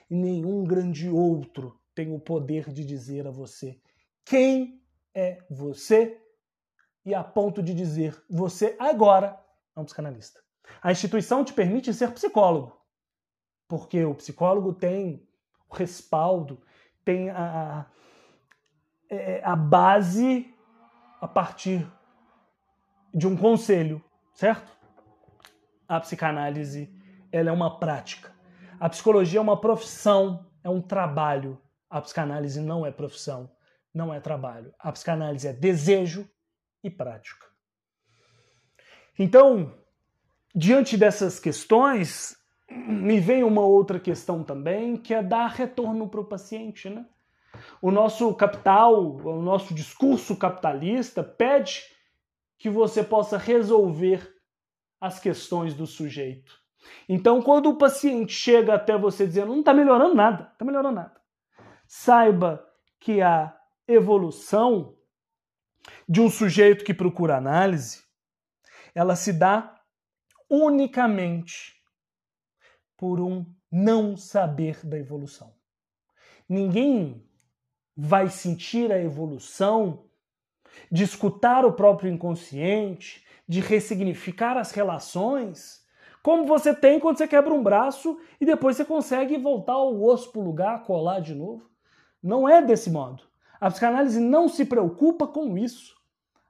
[0.09, 3.81] e nenhum grande outro tem o poder de dizer a você
[4.25, 4.81] quem
[5.13, 6.21] é você
[7.05, 9.37] e a ponto de dizer você agora
[9.75, 10.41] é um psicanalista.
[10.82, 12.80] A instituição te permite ser psicólogo,
[13.67, 15.28] porque o psicólogo tem
[15.69, 16.62] o respaldo,
[17.04, 17.86] tem a, a,
[19.10, 20.54] é, a base
[21.19, 21.88] a partir
[23.13, 24.71] de um conselho, certo?
[25.88, 26.93] A psicanálise
[27.32, 28.34] ela é uma prática.
[28.80, 31.62] A psicologia é uma profissão, é um trabalho.
[31.89, 33.50] A psicanálise não é profissão
[33.93, 34.74] não é trabalho.
[34.80, 36.30] A psicanálise é desejo
[36.84, 37.45] e prática.
[39.17, 39.74] Então,
[40.55, 42.37] diante dessas questões,
[42.69, 46.89] me vem uma outra questão também, que é dar retorno para o paciente.
[46.89, 47.05] Né?
[47.81, 51.83] O nosso capital, o nosso discurso capitalista pede
[52.57, 54.35] que você possa resolver
[54.99, 56.59] as questões do sujeito.
[57.07, 61.21] Então, quando o paciente chega até você dizendo não está melhorando nada, está melhorando nada,
[61.87, 62.65] saiba
[62.99, 63.55] que a
[63.87, 64.95] evolução
[66.07, 68.03] de um sujeito que procura análise,
[68.93, 69.81] ela se dá
[70.51, 71.81] unicamente
[72.97, 75.53] por um não saber da evolução.
[76.47, 77.25] Ninguém
[77.95, 80.03] vai sentir a evolução
[80.91, 85.85] de escutar o próprio inconsciente, de ressignificar as relações,
[86.21, 90.31] como você tem quando você quebra um braço e depois você consegue voltar o osso
[90.31, 91.69] para o lugar, colar de novo.
[92.21, 93.23] Não é desse modo.
[93.59, 95.95] A psicanálise não se preocupa com isso.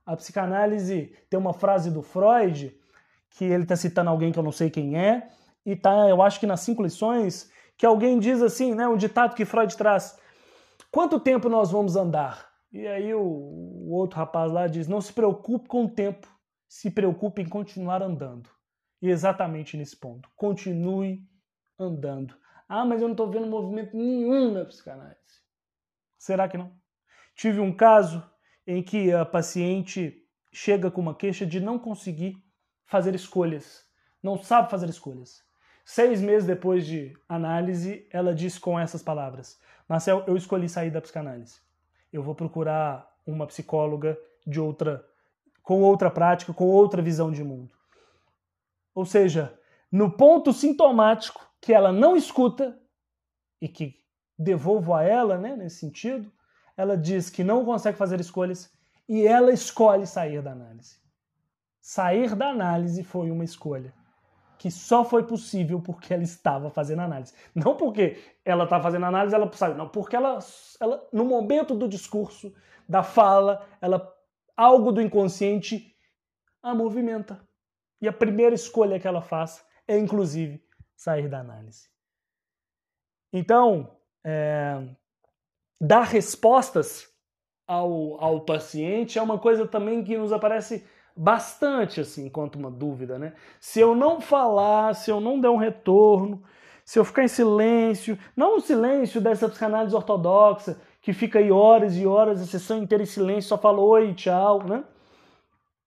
[0.05, 2.75] A psicanálise tem uma frase do Freud,
[3.32, 5.30] que ele está citando alguém que eu não sei quem é,
[5.65, 9.36] e tá, eu acho que nas cinco lições, que alguém diz assim, né, um ditado
[9.36, 10.20] que Freud traz:
[10.91, 12.50] quanto tempo nós vamos andar?
[12.72, 16.28] E aí o, o outro rapaz lá diz: não se preocupe com o tempo,
[16.67, 18.50] se preocupe em continuar andando.
[19.02, 20.30] E exatamente nesse ponto.
[20.36, 21.28] Continue
[21.80, 22.36] andando.
[22.70, 25.41] Ah, mas eu não estou vendo movimento nenhum na psicanálise.
[26.17, 26.72] Será que não?
[27.36, 28.24] Tive um caso
[28.65, 32.38] em que a paciente chega com uma queixa de não conseguir
[32.91, 33.86] fazer escolhas,
[34.21, 35.41] não sabe fazer escolhas.
[35.86, 40.99] Seis meses depois de análise, ela disse com essas palavras: Marcel, eu escolhi sair da
[40.99, 41.62] psicanálise.
[42.12, 45.08] Eu vou procurar uma psicóloga de outra,
[45.63, 47.71] com outra prática, com outra visão de mundo.
[48.93, 49.58] Ou seja,
[49.89, 52.77] no ponto sintomático que ela não escuta
[53.62, 53.95] e que
[54.38, 56.30] devolvo a ela, né, nesse sentido,
[56.75, 58.69] ela diz que não consegue fazer escolhas
[59.08, 61.01] e ela escolhe sair da análise.
[61.82, 63.94] Sair da análise foi uma escolha
[64.62, 67.34] que só foi possível porque ela estava fazendo análise.
[67.56, 69.74] Não porque ela estava fazendo análise, ela saiu.
[69.74, 70.38] Não, porque ela,
[70.80, 72.54] ela, no momento do discurso,
[72.88, 74.15] da fala, ela
[74.56, 75.96] algo do inconsciente
[76.62, 77.41] a movimenta.
[78.00, 80.63] E a primeira escolha que ela faz é, inclusive,
[80.96, 81.89] sair da análise.
[83.34, 84.88] Então, é,
[85.80, 87.10] dar respostas
[87.65, 93.19] ao, ao paciente é uma coisa também que nos aparece bastante assim enquanto uma dúvida,
[93.19, 93.34] né?
[93.60, 96.43] Se eu não falar, se eu não der um retorno,
[96.86, 101.95] se eu ficar em silêncio, não o silêncio dessa psicanálise ortodoxa que fica aí horas
[101.97, 104.84] e horas, a sessão inteira em silêncio, só fala oi, tchau, né?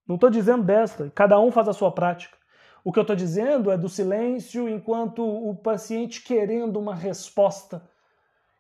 [0.06, 2.36] Não estou dizendo desta, cada um faz a sua prática.
[2.84, 7.88] O que eu estou dizendo é do silêncio enquanto o paciente querendo uma resposta,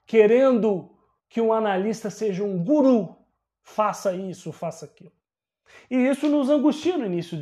[0.06, 0.90] querendo
[1.28, 3.14] que um analista seja um guru,
[3.62, 5.12] faça isso, faça aquilo.
[5.90, 7.38] E isso nos angustia no início,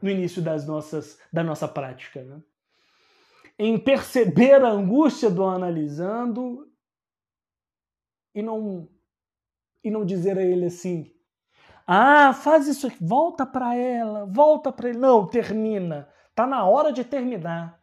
[0.00, 2.22] no início das nossas, da nossa prática.
[2.22, 2.42] Né?
[3.58, 6.70] Em perceber a angústia do analisando
[8.34, 8.88] e não,
[9.84, 11.12] e não dizer a ele assim,
[11.86, 14.98] ah, faz isso aqui, volta para ela, volta para ele.
[14.98, 16.08] Não, termina.
[16.34, 17.80] Tá na hora de terminar.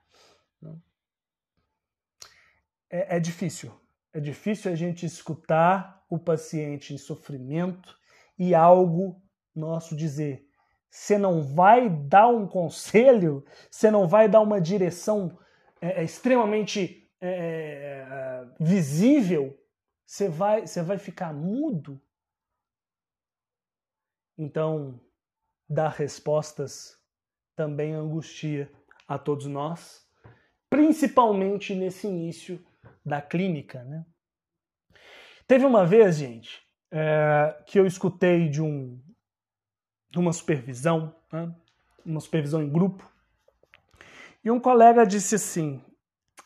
[2.89, 3.71] É, é difícil.
[4.11, 7.95] É difícil a gente escutar o paciente em sofrimento
[8.37, 9.21] e algo
[9.59, 10.45] nosso dizer.
[10.89, 15.37] Você não vai dar um conselho, você não vai dar uma direção
[15.81, 19.55] é, é extremamente é, é, visível,
[20.05, 22.01] você vai, você vai ficar mudo
[24.41, 24.97] então,
[25.69, 26.97] dar respostas
[27.57, 28.71] também angustia
[29.05, 30.07] a todos nós,
[30.69, 32.65] principalmente nesse início
[33.05, 33.83] da clínica.
[33.83, 34.05] Né?
[35.45, 38.97] Teve uma vez, gente, é, que eu escutei de, um,
[40.17, 41.53] uma supervisão, né?
[42.05, 43.07] uma supervisão em grupo,
[44.43, 45.83] e um colega disse assim: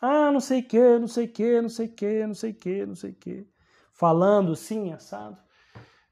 [0.02, 3.13] Ah, não sei que, não sei que, não sei que, não sei que, não sei
[3.13, 3.47] que,
[3.91, 5.43] falando assim, assado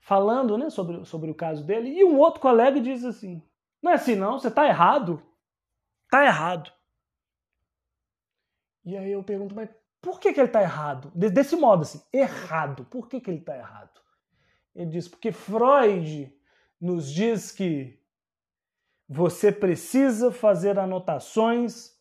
[0.01, 3.41] falando né, sobre, sobre o caso dele, e um outro colega diz assim:
[3.81, 5.23] não é assim não, você está errado.
[6.03, 6.71] Está errado.
[8.83, 9.69] E aí eu pergunto, mas
[10.01, 11.11] por que, que ele está errado?
[11.15, 12.83] Desse modo assim, errado.
[12.85, 14.01] Por que, que ele está errado?
[14.75, 16.33] Ele diz, porque Freud
[16.81, 18.01] nos diz que
[19.07, 21.91] você precisa fazer anotações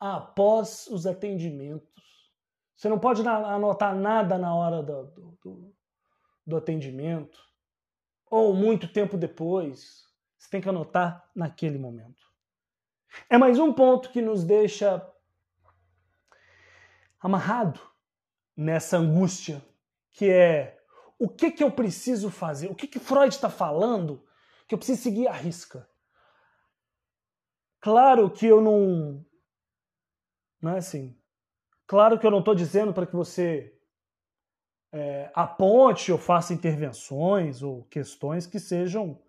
[0.00, 1.92] após os atendimentos.
[2.74, 5.04] Você não pode anotar nada na hora do,
[5.42, 5.74] do,
[6.46, 7.38] do atendimento,
[8.30, 10.06] ou muito tempo depois.
[10.38, 12.24] Você tem que anotar naquele momento.
[13.28, 15.06] É mais um ponto que nos deixa
[17.20, 17.78] amarrado
[18.56, 19.62] nessa angústia,
[20.10, 20.81] que é
[21.22, 22.68] o que, que eu preciso fazer?
[22.68, 24.24] O que, que Freud está falando?
[24.66, 25.88] Que eu preciso seguir a risca.
[27.80, 29.24] Claro que eu não.
[30.60, 31.16] Não é assim.
[31.86, 33.72] Claro que eu não estou dizendo para que você
[34.92, 39.20] é, aponte ou faça intervenções ou questões que sejam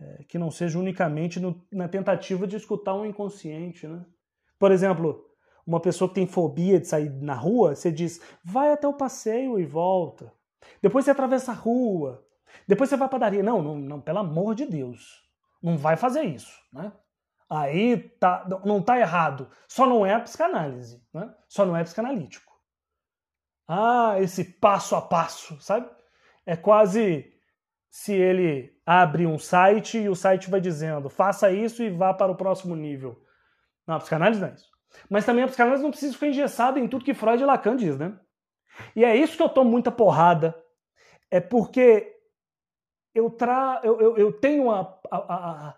[0.00, 4.04] é, que não sejam unicamente no, na tentativa de escutar um inconsciente, né?
[4.58, 5.24] Por exemplo,
[5.64, 9.58] uma pessoa que tem fobia de sair na rua, você diz, vai até o passeio
[9.58, 10.32] e volta.
[10.82, 12.24] Depois você atravessa a rua.
[12.66, 13.42] Depois você vai à padaria.
[13.42, 15.24] Não, não, não, pelo amor de Deus.
[15.62, 16.92] Não vai fazer isso, né?
[17.48, 19.48] Aí tá, não tá errado.
[19.68, 21.32] Só não é psicanálise, né?
[21.48, 22.52] Só não é psicanalítico.
[23.68, 25.88] Ah, esse passo a passo, sabe?
[26.44, 27.32] É quase
[27.90, 32.30] se ele abre um site e o site vai dizendo faça isso e vá para
[32.30, 33.20] o próximo nível.
[33.86, 34.70] Não, a psicanálise não é isso.
[35.08, 37.98] Mas também a psicanálise não precisa ficar engessada em tudo que Freud e Lacan diz,
[37.98, 38.18] né?
[38.94, 40.54] E é isso que eu tomo muita porrada.
[41.30, 42.16] É porque
[43.14, 43.80] eu, tra...
[43.82, 45.74] eu, eu, eu tenho a, a, a,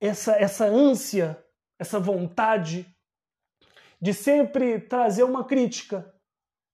[0.00, 1.42] essa, essa ânsia,
[1.78, 2.86] essa vontade
[4.00, 6.12] de sempre trazer uma crítica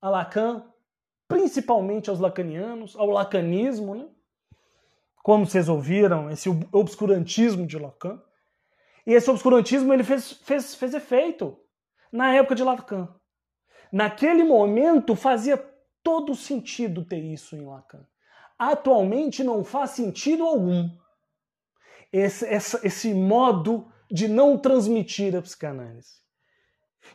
[0.01, 0.65] a Lacan,
[1.29, 4.09] principalmente aos lacanianos, ao lacanismo, né?
[5.23, 8.21] como vocês ouviram, esse obscurantismo de Lacan.
[9.07, 11.59] E esse obscurantismo ele fez, fez, fez efeito
[12.11, 13.09] na época de Lacan.
[13.92, 15.57] Naquele momento fazia
[16.03, 18.07] todo sentido ter isso em Lacan.
[18.59, 20.88] Atualmente não faz sentido algum
[22.12, 26.20] esse, esse, modo de não transmitir a psicanálise.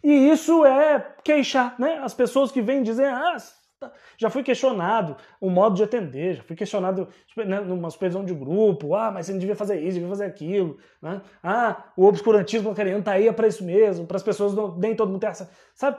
[0.03, 1.99] E isso é queixar, né?
[2.01, 3.37] As pessoas que vêm dizer, ah,
[3.79, 7.07] tá, já fui questionado o modo de atender, já fui questionado
[7.37, 10.77] né, numa supervisão de grupo, ah, mas você não devia fazer isso, devia fazer aquilo,
[11.01, 11.21] né?
[11.43, 14.95] Ah, o obscurantismo lacaniano tá aí é para isso mesmo, para as pessoas não, nem
[14.95, 15.97] todo mundo tem essa, sabe?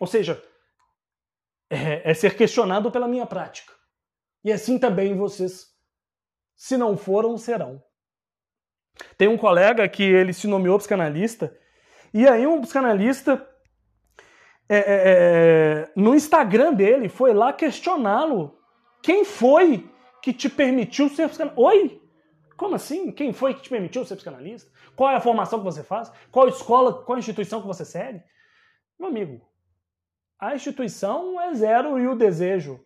[0.00, 0.42] Ou seja,
[1.70, 3.72] é, é ser questionado pela minha prática.
[4.44, 5.66] E assim também vocês,
[6.54, 7.82] se não foram, serão.
[9.16, 11.56] Tem um colega que ele se nomeou psicanalista
[12.12, 13.44] e aí um psicanalista
[14.68, 18.58] é, é, é, no Instagram dele foi lá questioná-lo.
[19.02, 19.90] Quem foi
[20.22, 21.60] que te permitiu ser psicanalista?
[21.60, 22.00] Oi?
[22.56, 23.10] Como assim?
[23.10, 24.70] Quem foi que te permitiu ser psicanalista?
[24.94, 26.10] Qual é a formação que você faz?
[26.30, 28.22] Qual escola, qual instituição que você segue?
[28.98, 29.44] Meu amigo,
[30.38, 32.84] a instituição é zero e o desejo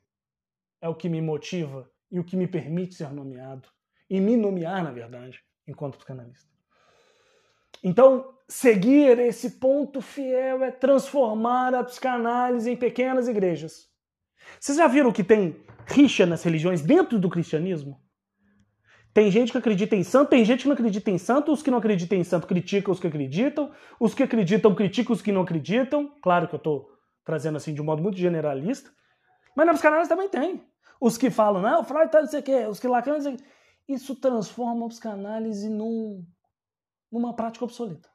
[0.80, 3.68] é o que me motiva e o que me permite ser nomeado.
[4.08, 6.48] E me nomear, na verdade, enquanto psicanalista.
[7.82, 13.88] Então, seguir esse ponto fiel é transformar a psicanálise em pequenas igrejas.
[14.58, 15.56] Vocês já viram que tem
[15.86, 18.00] rixa nas religiões dentro do cristianismo?
[19.12, 21.70] Tem gente que acredita em santo, tem gente que não acredita em santo, os que
[21.70, 25.42] não acreditam em santo criticam os que acreditam, os que acreditam criticam os que não
[25.42, 26.12] acreditam.
[26.22, 26.97] Claro que eu estou
[27.28, 28.90] trazendo assim de um modo muito generalista,
[29.54, 30.66] mas na psicanálise também tem.
[30.98, 33.20] Os que falam, não, o Freud tá não sei o quê, os que Lacan não
[33.20, 33.44] sei o quê.
[33.86, 36.26] Isso transforma a psicanálise num,
[37.12, 38.08] numa prática obsoleta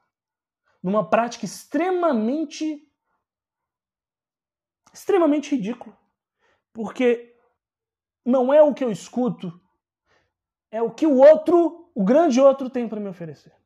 [0.84, 2.86] numa prática extremamente
[4.92, 5.98] extremamente ridícula.
[6.74, 7.34] Porque
[8.22, 9.58] não é o que eu escuto,
[10.70, 13.56] é o que o outro, o grande outro tem para me oferecer.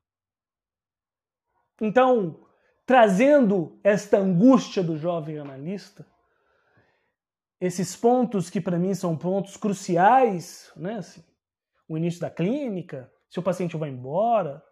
[1.80, 2.47] Então,
[2.88, 6.06] trazendo esta angústia do jovem analista,
[7.60, 10.94] esses pontos que para mim são pontos cruciais, né?
[10.94, 11.22] Assim,
[11.86, 14.64] o início da clínica, se o paciente vai embora,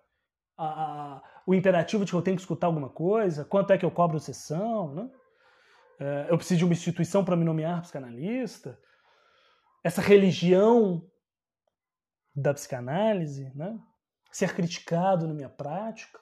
[0.57, 3.91] a, o imperativo de que eu tenho que escutar alguma coisa, quanto é que eu
[3.91, 5.11] cobro sessão, né?
[6.01, 8.81] É, eu preciso de uma instituição para me nomear psicanalista,
[9.85, 11.07] essa religião
[12.35, 13.79] da psicanálise, né?
[14.33, 16.19] ser criticado na minha prática,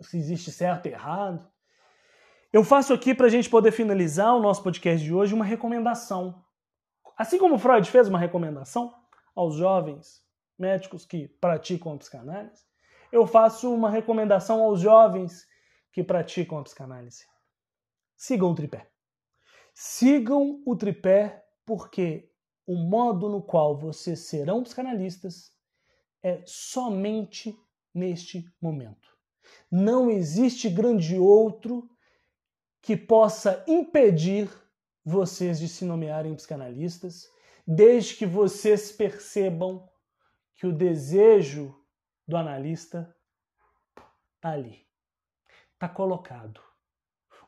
[0.00, 1.48] se existe certo e errado.
[2.52, 6.44] Eu faço aqui para a gente poder finalizar o nosso podcast de hoje uma recomendação.
[7.16, 8.94] Assim como Freud fez uma recomendação
[9.34, 10.22] aos jovens
[10.58, 12.64] médicos que praticam a psicanálise,
[13.12, 15.46] eu faço uma recomendação aos jovens
[15.92, 17.24] que praticam a psicanálise.
[18.16, 18.90] Sigam o tripé.
[19.74, 22.30] Sigam o tripé porque
[22.66, 25.52] o modo no qual vocês serão psicanalistas
[26.22, 27.56] é somente
[27.94, 29.09] neste momento.
[29.70, 31.88] Não existe grande outro
[32.82, 34.50] que possa impedir
[35.04, 37.30] vocês de se nomearem psicanalistas,
[37.66, 39.88] desde que vocês percebam
[40.56, 41.74] que o desejo
[42.26, 43.14] do analista
[44.36, 44.86] está ali,
[45.72, 46.60] está colocado.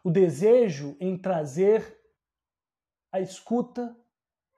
[0.04, 2.00] O desejo em trazer
[3.10, 3.96] a escuta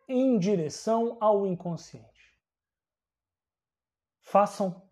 [0.08, 2.38] em direção ao inconsciente.
[4.20, 4.88] Façam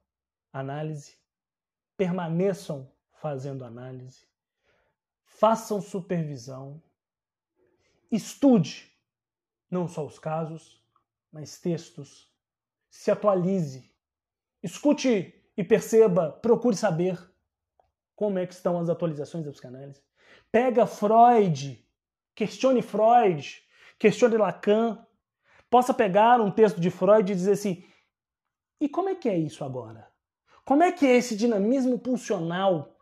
[0.53, 1.22] análise,
[2.03, 4.27] permaneçam fazendo análise,
[5.25, 6.83] façam supervisão,
[8.11, 8.93] estude
[9.71, 10.85] não só os casos,
[11.31, 12.29] mas textos,
[12.91, 13.89] se atualize.
[14.61, 17.17] Escute e perceba, procure saber
[18.17, 20.03] como é que estão as atualizações da psicanálise.
[20.51, 21.89] Pega Freud,
[22.35, 23.63] questione Freud,
[23.97, 25.07] questione Lacan.
[25.71, 27.85] Possa pegar um texto de Freud e dizer assim:
[28.81, 30.12] e como é que é isso agora?
[30.65, 32.97] Como é que é esse dinamismo pulsional?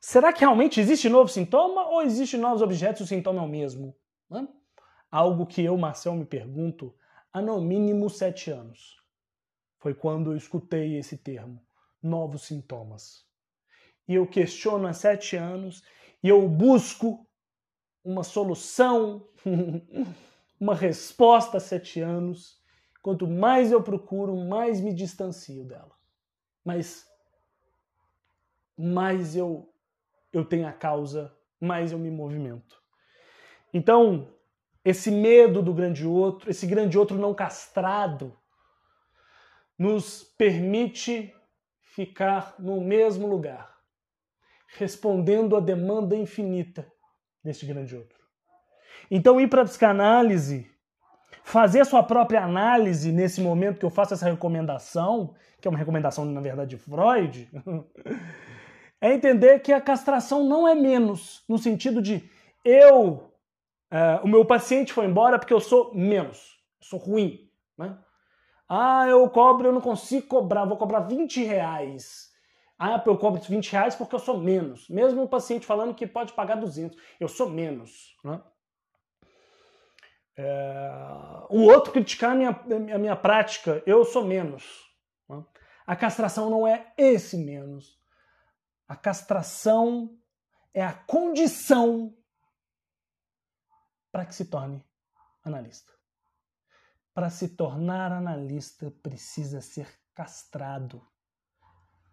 [0.00, 3.48] Será que realmente existe novo sintoma ou existe novos objetos e o sintoma é o
[3.48, 3.94] mesmo?
[5.10, 6.94] Algo que eu, Marcel, me pergunto
[7.32, 8.96] há no mínimo sete anos.
[9.78, 11.60] Foi quando eu escutei esse termo,
[12.02, 13.26] novos sintomas.
[14.08, 15.82] E eu questiono há sete anos
[16.22, 17.26] e eu busco
[18.02, 19.28] uma solução,
[20.58, 22.58] uma resposta há sete anos.
[23.02, 25.93] Quanto mais eu procuro, mais me distancio dela.
[26.64, 27.06] Mas
[28.76, 29.72] mais eu,
[30.32, 32.82] eu tenho a causa, mais eu me movimento.
[33.72, 34.32] Então,
[34.84, 38.36] esse medo do grande outro, esse grande outro não castrado,
[39.78, 41.34] nos permite
[41.80, 43.78] ficar no mesmo lugar,
[44.68, 46.90] respondendo à demanda infinita
[47.42, 48.18] deste grande outro.
[49.10, 50.70] Então, ir para a psicanálise,
[51.42, 56.24] fazer sua própria análise nesse momento que eu faço essa recomendação, que é uma recomendação,
[56.24, 57.50] na verdade, de Freud,
[59.00, 62.28] é entender que a castração não é menos, no sentido de
[62.64, 63.30] eu,
[63.92, 67.50] uh, o meu paciente foi embora porque eu sou menos, sou ruim.
[67.76, 67.98] Né?
[68.68, 72.32] Ah, eu cobro, eu não consigo cobrar, vou cobrar 20 reais.
[72.78, 74.88] Ah, eu cobro 20 reais porque eu sou menos.
[74.88, 78.16] Mesmo o paciente falando que pode pagar 200, eu sou menos.
[78.24, 78.40] Né?
[80.36, 80.90] É...
[81.48, 82.50] O outro criticar a minha,
[82.94, 84.64] a minha prática, eu sou menos.
[85.28, 85.44] Né?
[85.86, 87.98] A castração não é esse menos.
[88.88, 90.18] A castração
[90.72, 92.16] é a condição
[94.10, 94.84] para que se torne
[95.42, 95.92] analista.
[97.12, 101.00] Para se tornar analista, precisa ser castrado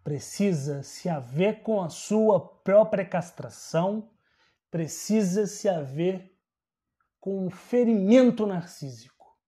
[0.02, 4.10] precisa se haver com a sua própria castração,
[4.70, 6.31] precisa se haver
[7.22, 9.38] com um ferimento narcísico.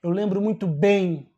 [0.00, 1.28] Eu lembro muito bem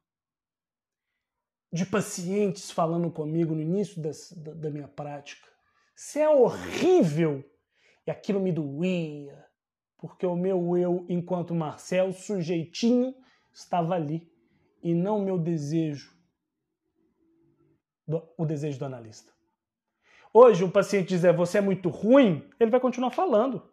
[1.72, 5.48] de pacientes falando comigo no início das, da, da minha prática.
[5.96, 7.42] Isso é horrível!
[8.06, 9.46] E aquilo me doía,
[9.96, 13.14] porque o meu eu, enquanto Marcel, sujeitinho,
[13.50, 14.30] estava ali,
[14.82, 16.14] e não meu desejo
[18.06, 19.32] do, o desejo do analista.
[20.34, 23.71] Hoje, um paciente dizer você é muito ruim, ele vai continuar falando.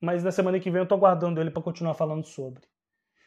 [0.00, 2.66] Mas na semana que vem eu estou aguardando ele para continuar falando sobre.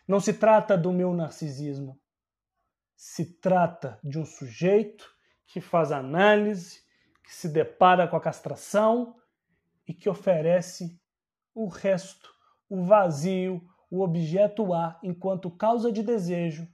[0.07, 1.99] Não se trata do meu narcisismo.
[2.95, 5.09] Se trata de um sujeito
[5.47, 6.81] que faz análise,
[7.23, 9.15] que se depara com a castração
[9.87, 10.99] e que oferece
[11.53, 12.29] o resto,
[12.69, 16.67] o vazio, o objeto A enquanto causa de desejo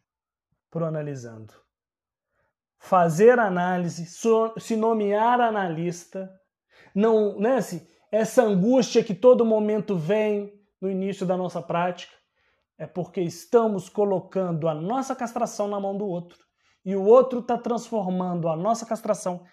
[0.69, 1.53] para o analisando
[2.77, 6.31] fazer análise, se nomear analista,
[6.93, 12.13] não, né, assim, essa angústia que todo momento vem no início da nossa prática,
[12.77, 16.37] é porque estamos colocando a nossa castração na mão do outro
[16.85, 19.43] e o outro está transformando a nossa castração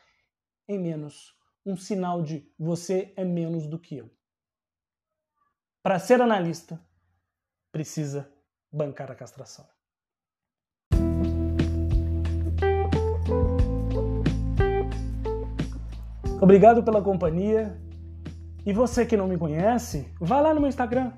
[0.68, 1.34] em menos,
[1.64, 4.10] um sinal de você é menos do que eu.
[5.82, 6.80] Para ser analista,
[7.72, 8.32] precisa
[8.72, 9.66] bancar a castração.
[16.40, 17.83] Obrigado pela companhia.
[18.66, 21.12] E você que não me conhece, vá lá no meu Instagram,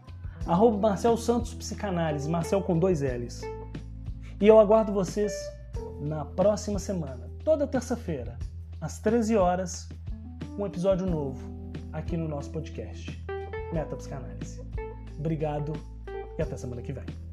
[0.46, 3.42] arroba Marcel Santos Psicanálise, Marcel com dois L's.
[4.40, 5.32] E eu aguardo vocês
[6.00, 8.36] na próxima semana, toda terça-feira,
[8.80, 9.88] às 13 horas,
[10.58, 13.24] um episódio novo aqui no nosso podcast,
[13.72, 14.60] Meta Psicanálise.
[15.18, 15.72] Obrigado
[16.38, 17.25] e até semana que vem.